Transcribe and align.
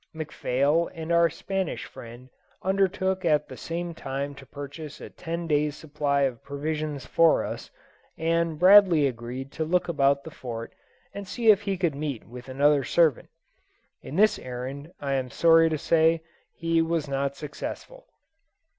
McPhail 0.15 0.89
and 0.95 1.11
our 1.11 1.29
Spanish 1.29 1.85
friend 1.85 2.29
undertook 2.63 3.23
at 3.23 3.47
the 3.47 3.55
same 3.55 3.93
time 3.93 4.33
to 4.33 4.47
purchase 4.47 4.99
a 4.99 5.11
ten 5.11 5.45
days' 5.45 5.75
supply 5.77 6.21
of 6.21 6.41
provisions 6.41 7.05
for 7.05 7.45
us, 7.45 7.69
and 8.17 8.57
Bradley 8.57 9.05
agreed 9.05 9.51
to 9.51 9.63
look 9.63 9.87
about 9.87 10.23
the 10.23 10.31
Fort 10.31 10.73
and 11.13 11.27
see 11.27 11.51
if 11.51 11.61
he 11.61 11.77
could 11.77 11.93
meet 11.93 12.25
with 12.27 12.49
another 12.49 12.83
servant. 12.83 13.29
In 14.01 14.15
this 14.15 14.39
errand, 14.39 14.91
I 14.99 15.13
am 15.13 15.29
sorry 15.29 15.69
to 15.69 15.77
say, 15.77 16.23
he 16.51 16.81
was 16.81 17.07
not 17.07 17.35
successful. 17.35 18.07